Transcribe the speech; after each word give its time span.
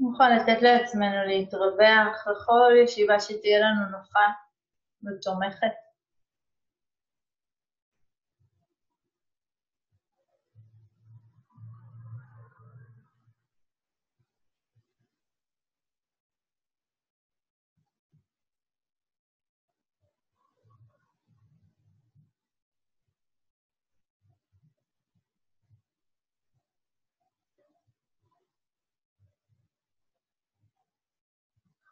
נוכל 0.00 0.28
לתת 0.28 0.62
לעצמנו 0.62 1.24
להתרווח 1.26 2.26
לכל 2.26 2.72
ישיבה 2.84 3.20
שתהיה 3.20 3.60
לנו 3.60 3.98
נוחה 3.98 4.26
ותומכת. 5.04 5.89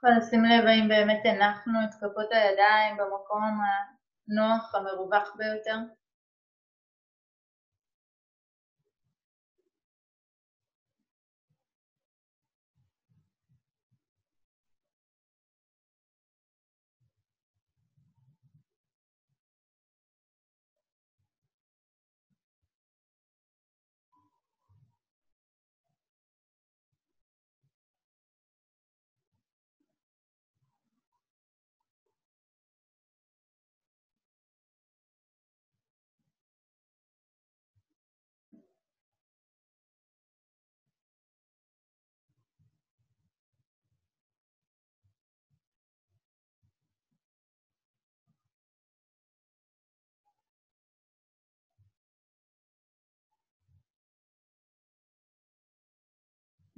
ולשים 0.09 0.45
לב 0.45 0.67
האם 0.67 0.89
באמת 0.89 1.21
הנחנו 1.25 1.73
את 1.85 1.95
כפות 1.95 2.33
הידיים 2.33 2.97
במקום 2.97 3.61
הנוח, 4.29 4.75
המרווח 4.75 5.37
ביותר. 5.37 5.77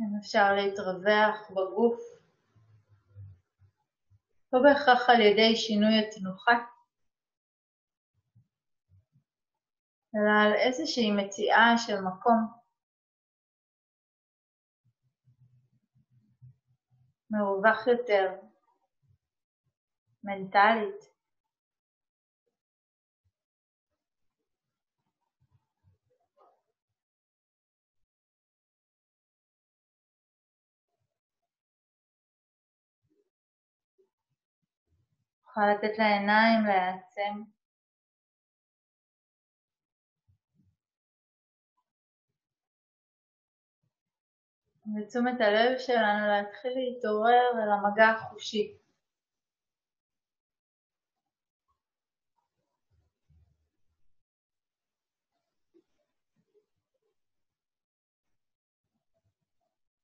אם 0.00 0.16
אפשר 0.20 0.54
להתרווח 0.54 1.50
בגוף, 1.50 2.00
לא 4.52 4.60
בהכרח 4.62 5.10
על 5.10 5.20
ידי 5.20 5.56
שינוי 5.56 5.98
התנוחה, 5.98 6.52
אלא 10.14 10.30
על 10.46 10.52
איזושהי 10.52 11.10
מציאה 11.10 11.78
של 11.78 12.00
מקום. 12.00 12.60
מרווח 17.30 17.86
יותר, 17.86 18.40
מנטלית. 20.24 21.09
יכולה 35.50 35.74
לתת 35.74 35.98
לעיניים 35.98 36.64
להעצם. 36.66 37.42
ותשומת 44.96 45.40
הלב 45.40 45.78
שלנו 45.78 46.26
להתחיל 46.28 46.72
להתעורר 46.74 47.50
אל 47.62 47.70
המגע 47.70 48.08
החושי. 48.08 48.76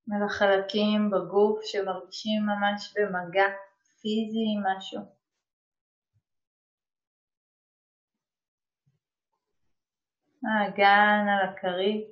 מלחלקים 0.08 1.10
בגוף 1.10 1.60
שמרגישים 1.64 2.42
ממש 2.46 2.94
במגע 2.96 3.46
פיזי 4.00 4.44
עם 4.56 4.76
משהו. 4.76 5.16
האגן 10.46 11.26
על 11.28 11.48
הכרית, 11.48 12.06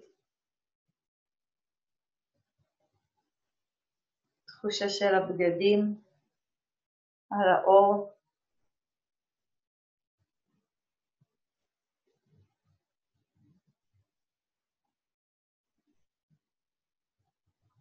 תחושה 4.47 4.89
של 4.89 5.15
הבגדים 5.15 6.01
על 7.31 7.49
האור. 7.49 8.15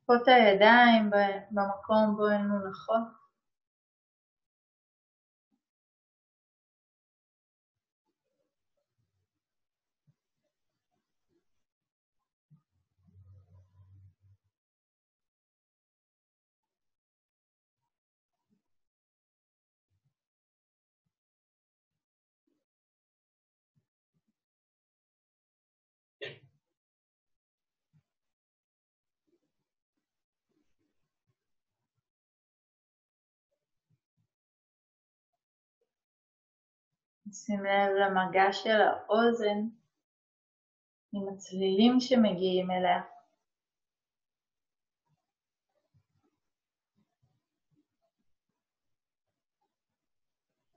כפות 0.04 0.28
הידיים 0.28 1.10
במקום 1.52 2.16
בו 2.18 2.28
הן 2.28 2.48
מונחות. 2.48 3.23
שים 37.34 37.64
לב 37.64 37.90
למגע 38.00 38.54
של 38.54 38.82
האוזן 38.82 39.60
עם 41.14 41.28
הצלילים 41.34 42.00
שמגיעים 42.00 42.72
אליה. 42.72 43.02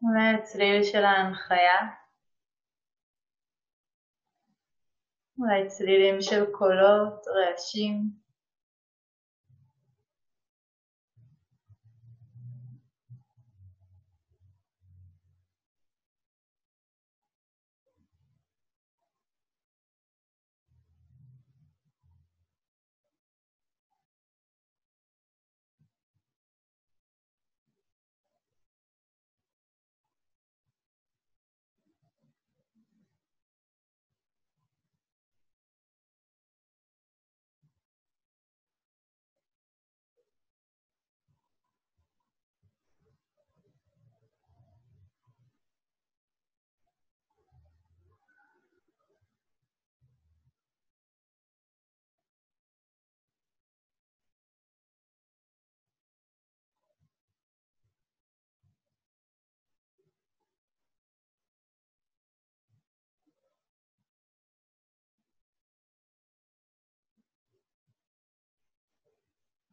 אולי 0.03 0.35
הצליל 0.35 0.83
של 0.83 1.05
ההנחיה, 1.05 1.79
אולי 5.39 5.69
צלילים 5.69 6.21
של 6.21 6.45
קולות, 6.53 7.25
רעשים. 7.29 8.26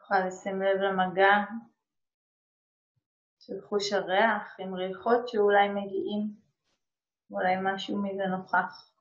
נוכל 0.04 0.28
לשים 0.28 0.62
לב 0.62 0.78
למגע 0.82 1.32
של 3.40 3.62
חוש 3.62 3.94
הריח 3.94 4.56
עם 4.60 4.76
ריחות 4.76 5.28
שאולי 5.28 5.70
מגיעים, 5.70 6.36
אולי 7.32 7.56
משהו 7.62 7.98
מזה 7.98 8.24
נוכח. 8.26 8.93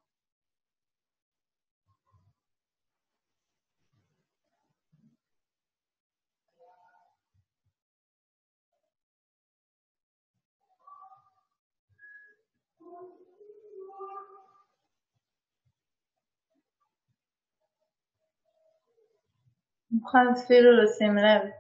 נוכל 19.93 20.19
אפילו 20.33 20.83
לשים 20.83 21.17
לב 21.17 21.50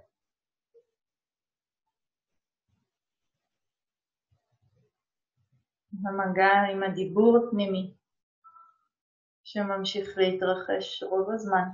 במגע 5.92 6.52
עם 6.72 6.82
הדיבור 6.82 7.38
הפנימי 7.38 7.94
שממשיך 9.44 10.18
להתרחש 10.18 11.02
רוב 11.02 11.30
הזמן. 11.30 11.68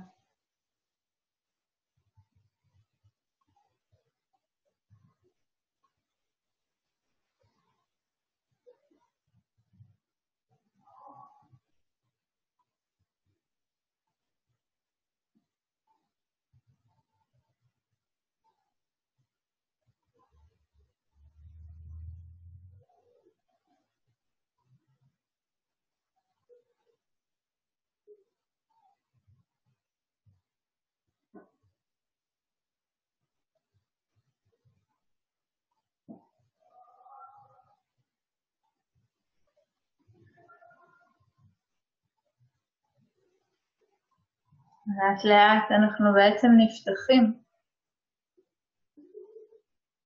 לאט 44.97 45.23
לאט 45.23 45.71
אנחנו 45.71 46.05
בעצם 46.13 46.47
נפתחים. 46.57 47.43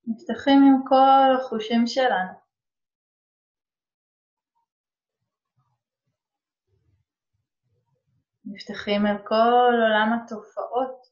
נפתחים 0.08 0.60
עם 0.64 0.88
כל 0.88 1.36
החושים 1.36 1.88
שלנו. 1.88 2.34
נפתחים 8.46 9.06
אל 9.06 9.18
כל 9.28 9.74
עולם 9.84 10.10
התופעות 10.14 11.08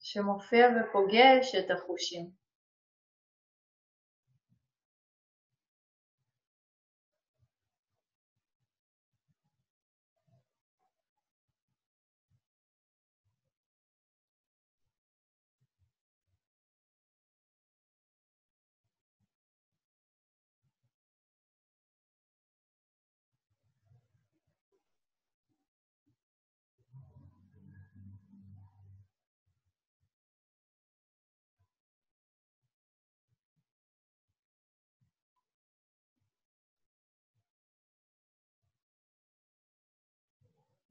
שמופיע 0.00 0.66
ופוגש 0.68 1.54
את 1.54 1.70
החושים. 1.70 2.37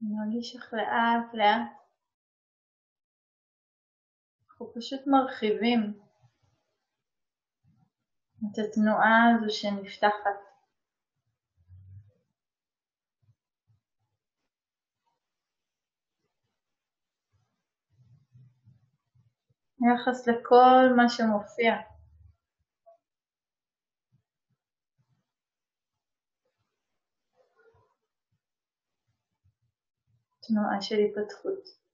נרגיש 0.02 0.56
איך 0.56 0.74
לאט 0.74 1.34
לאט 1.34 1.78
אנחנו 4.50 4.74
פשוט 4.76 5.08
מרחיבים 5.08 6.00
את 8.40 8.58
התנועה 8.60 9.36
הזו 9.36 9.54
שנפתחת. 9.56 10.48
ביחס 19.80 20.28
לכל 20.28 20.96
מה 20.96 21.10
שמופיע. 21.10 21.97
תנועה 30.48 30.82
של 30.82 30.96
היפתחות. 30.96 31.87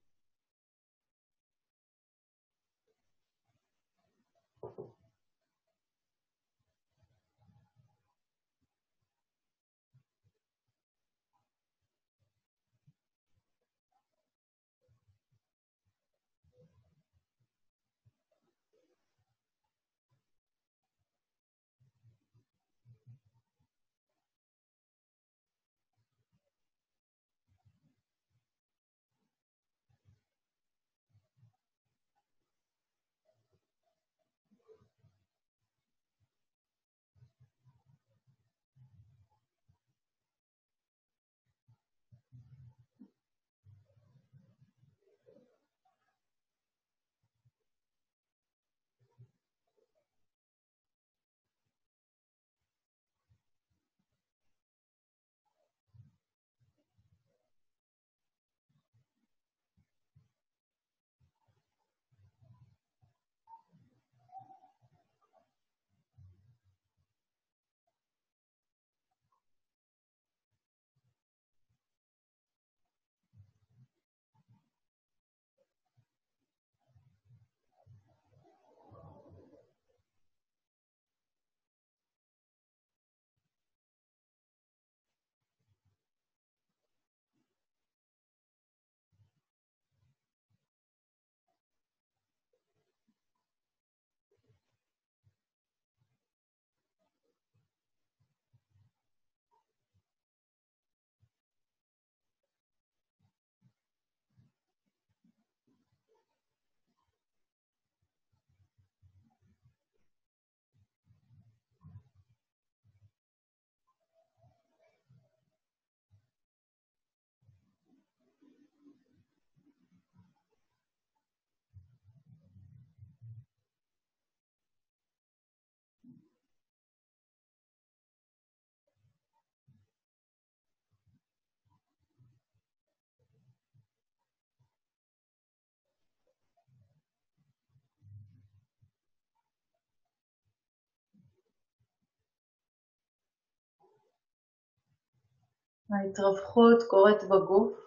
ההתרווחות 145.94 146.84
קורית 146.90 147.24
בגוף 147.32 147.78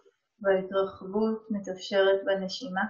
וההתרחבות 0.41 1.47
מתאפשרת 1.51 2.21
בנשימה. 2.27 2.85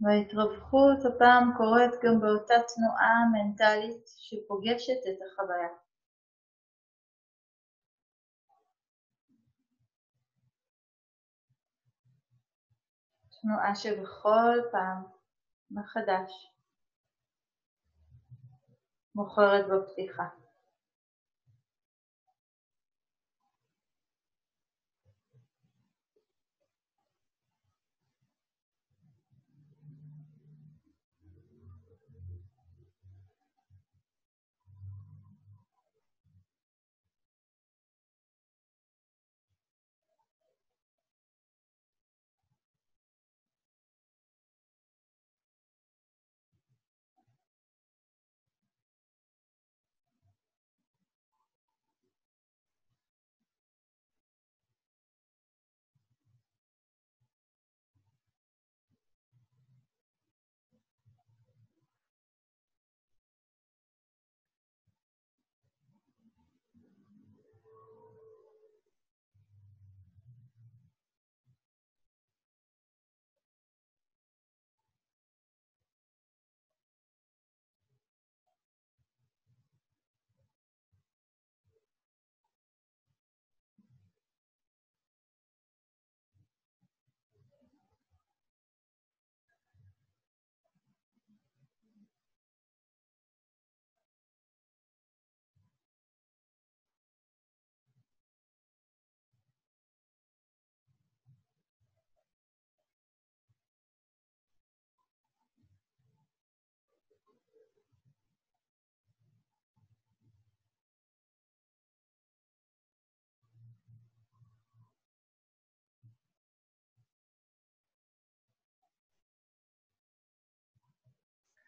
וההתרווחות 0.00 0.98
הפעם 1.04 1.52
קורית 1.56 1.94
גם 2.02 2.20
באותה 2.20 2.54
תנועה 2.74 3.16
מנטלית 3.32 4.04
שפוגשת 4.06 5.00
את 5.08 5.18
החוויה. 5.26 5.68
תנועה 13.42 13.74
שבכל 13.74 14.58
פעם 14.72 15.02
מחדש 15.70 16.32
בוחרת 19.14 19.64
בפתיחה. 19.68 20.43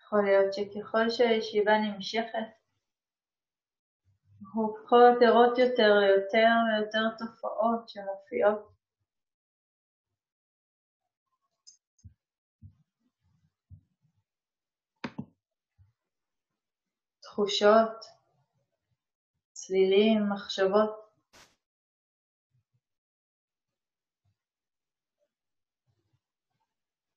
יכול 0.07 0.25
להיות 0.25 0.55
שככל 0.55 1.11
שהישיבה 1.11 1.73
נמשכת, 1.79 2.49
הופכות 4.55 5.23
ערות 5.27 5.59
יותר 5.59 5.99
ליותר 6.01 6.49
ויותר 6.67 7.17
תופעות 7.19 7.89
שמופיעות. 7.89 8.73
תחושות, 17.21 18.05
צלילים, 19.53 20.33
מחשבות. 20.33 21.06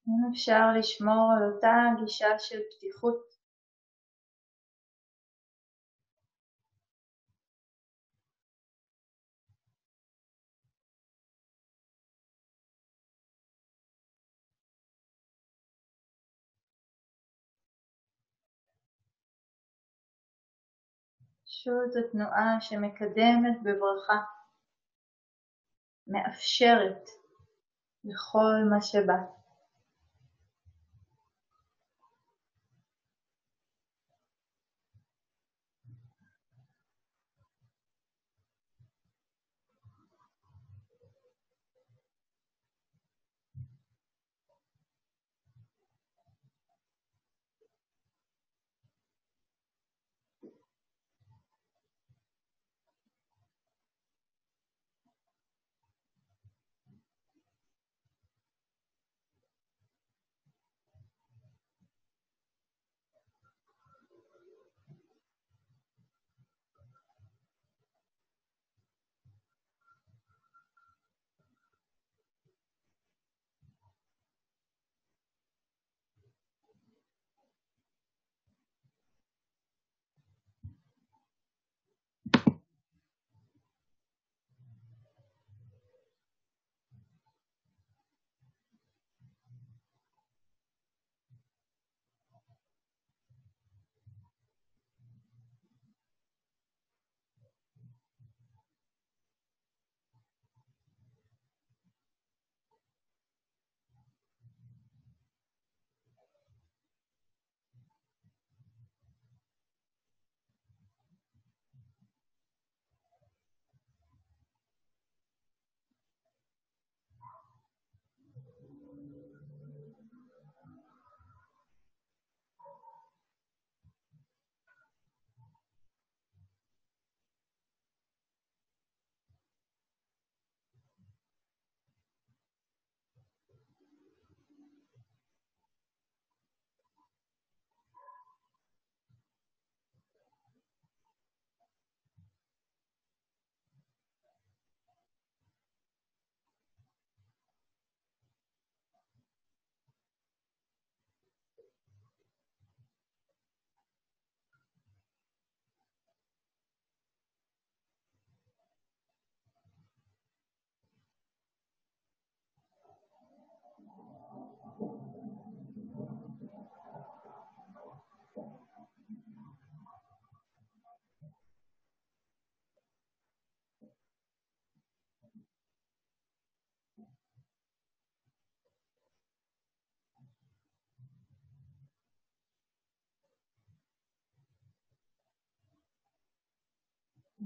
אם 0.09 0.31
אפשר 0.31 0.65
לשמור 0.79 1.33
על 1.37 1.51
אותה 1.51 1.75
גישה 1.99 2.39
של 2.39 2.59
פתיחות. 2.77 3.29
פשוט 21.45 21.95
התנועה 22.05 22.61
שמקדמת 22.61 23.63
בברכה, 23.63 24.23
מאפשרת 26.07 27.09
לכל 28.03 28.69
מה 28.69 28.81
שבא. 28.81 29.38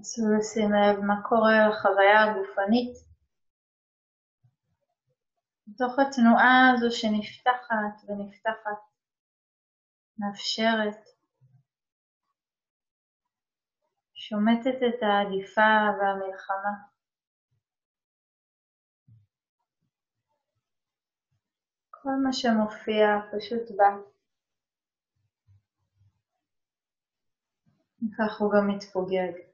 נסו 0.03 0.21
לשים 0.37 0.69
לב 0.73 0.99
מה 0.99 1.21
קורה 1.29 1.67
לחוויה 1.69 2.23
הגופנית 2.23 2.95
בתוך 5.67 5.99
התנועה 5.99 6.71
הזו 6.73 6.97
שנפתחת 6.97 7.95
ונפתחת, 8.07 8.81
מאפשרת, 10.17 11.05
שומטת 14.13 14.77
את 14.87 15.03
העדיפה 15.03 15.71
והמלחמה. 15.99 16.73
כל 21.89 22.15
מה 22.23 22.33
שמופיע 22.33 23.07
פשוט 23.31 23.77
בא. 23.77 23.89
וכך 28.03 28.41
הוא 28.41 28.51
גם 28.53 28.67
מתפוגג. 28.67 29.52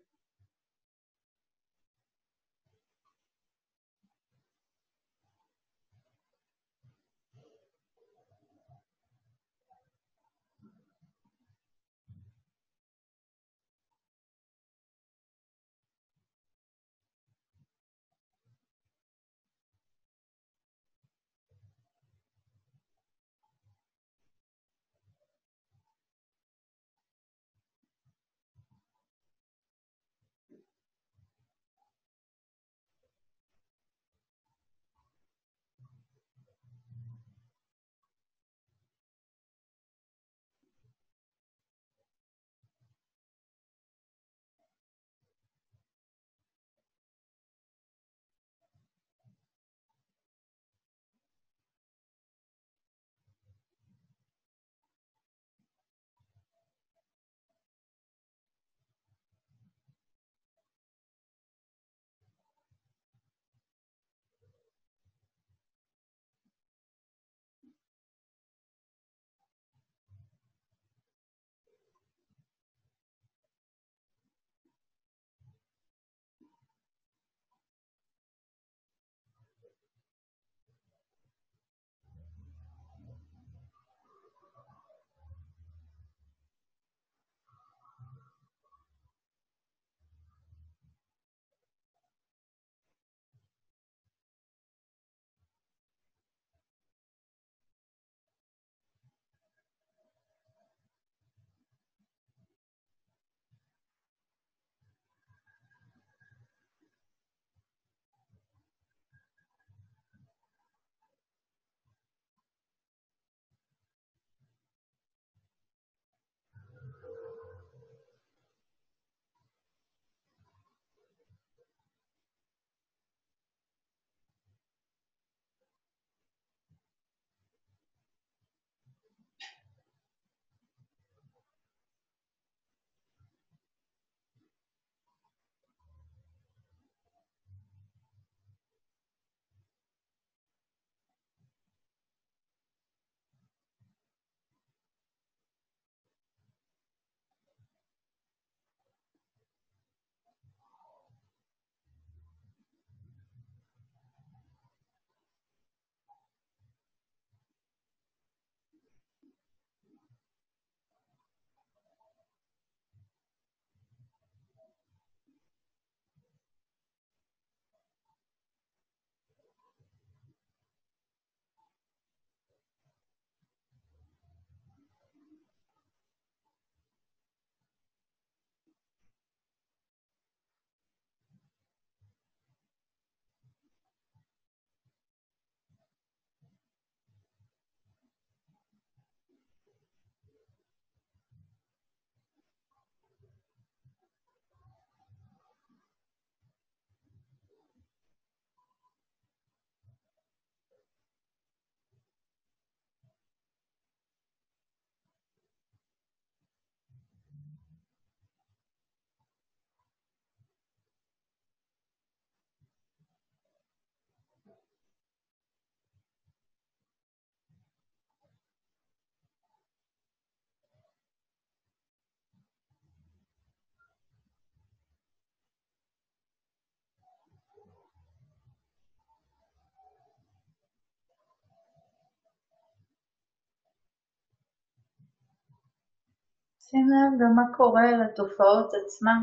שים 236.69 236.87
לב 236.89 237.19
גם 237.21 237.35
מה 237.35 237.57
קורה 237.57 237.91
לתופעות 237.91 238.71
עצמן, 238.73 239.21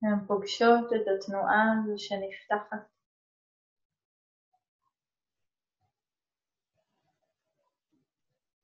שהן 0.00 0.26
פוגשות 0.26 0.92
את 0.92 1.06
התנועה 1.14 1.62
הזו 1.72 1.98
שנפתחת. 1.98 2.88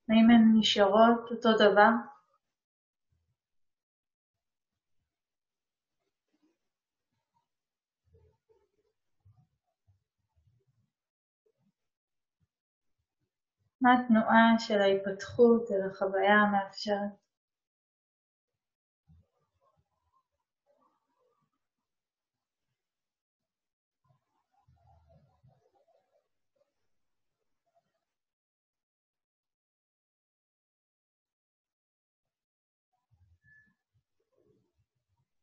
האם 0.09 0.31
הן 0.31 0.59
נשארות 0.59 1.31
אותו 1.31 1.53
דבר? 1.53 1.91
מה 13.81 13.91
התנועה 13.95 14.59
של 14.59 14.81
ההיפתחות 14.81 15.71
אל 15.71 15.91
החוויה 15.91 16.35
המאפשרת? 16.35 17.21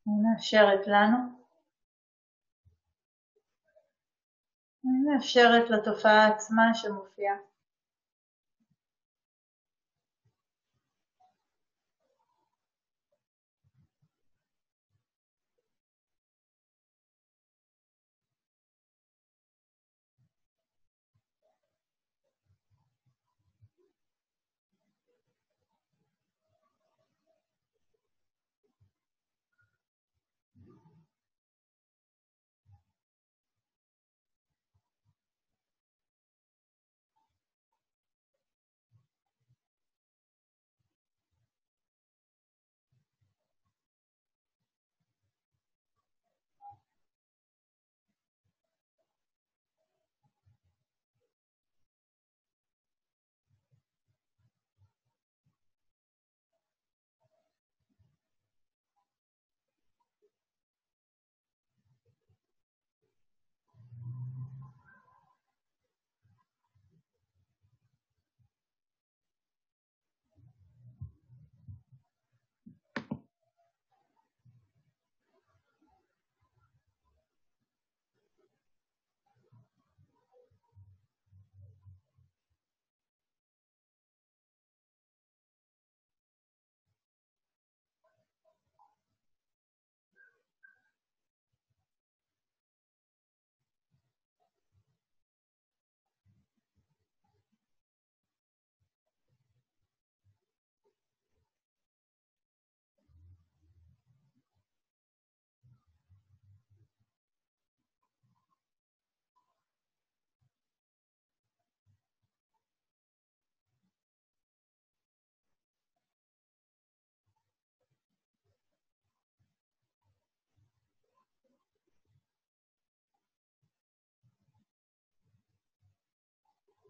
מאפשרת 0.06 0.86
לנו, 0.86 1.18
מאפשרת 4.84 5.70
לתופעה 5.70 6.26
עצמה 6.28 6.74
שמופיעה. 6.74 7.36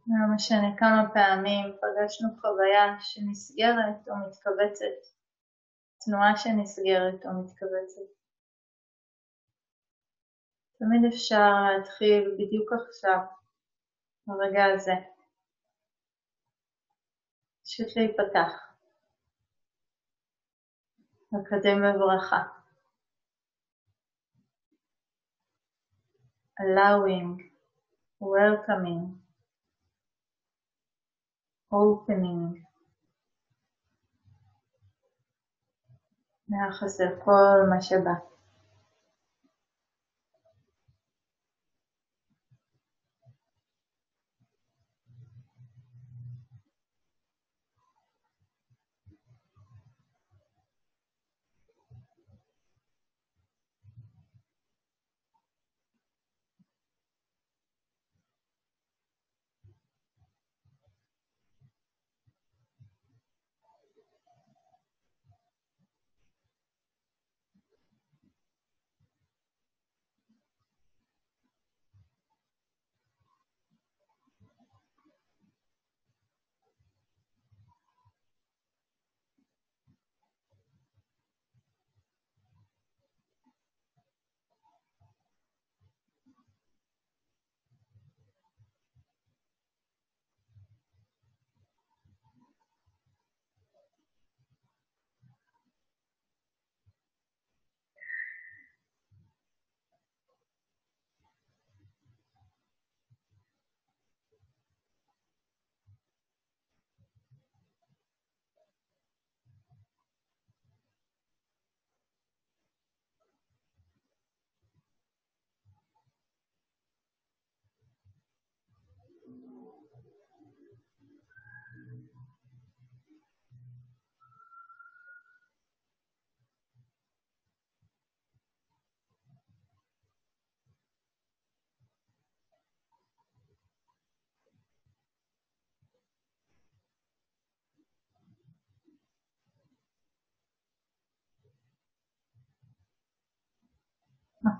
לא 0.08 0.34
משנה 0.34 0.76
כמה 0.78 1.10
פעמים 1.14 1.76
פגשנו 1.80 2.28
חוויה 2.40 2.96
שנסגרת 3.00 4.08
או 4.08 4.14
מתכווצת, 4.28 4.98
תנועה 6.00 6.36
שנסגרת 6.36 7.26
או 7.26 7.42
מתכווצת. 7.42 8.08
תמיד 10.78 11.12
אפשר 11.12 11.52
להתחיל 11.76 12.34
בדיוק 12.38 12.72
עכשיו, 12.72 13.18
ברגע 14.26 14.64
הזה. 14.74 14.94
פשוט 17.64 17.96
להיפתח, 17.96 18.52
לקדם 21.32 21.82
בברכה. 21.82 22.58
allowing, 26.60 27.50
welcoming, 28.20 29.18
opening 31.72 32.68
ביחס 36.48 37.00
לכל 37.00 37.66
מה 37.70 37.82
שבא. 37.82 38.14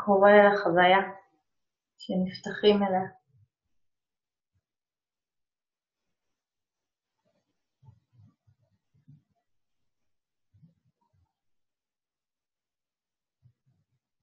קורה 0.06 0.30
לחוויה 0.48 0.98
שנפתחים 1.98 2.82
אליה. 2.82 3.08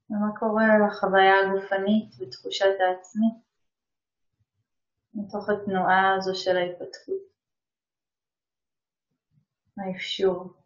ומה 0.09 0.39
קורה 0.39 0.63
לחוויה 0.87 1.33
הגופנית 1.39 2.15
ותחושת 2.19 2.75
העצמי 2.79 3.27
מתוך 5.13 5.49
התנועה 5.49 6.15
הזו 6.17 6.35
של 6.35 6.57
ההתפתחות, 6.57 7.21
האפשור. 9.77 10.64